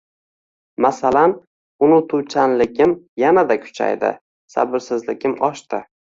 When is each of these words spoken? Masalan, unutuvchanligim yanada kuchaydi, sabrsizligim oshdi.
Masalan, 0.83 1.33
unutuvchanligim 1.87 2.95
yanada 3.25 3.57
kuchaydi, 3.65 4.09
sabrsizligim 4.55 5.37
oshdi. 5.49 5.81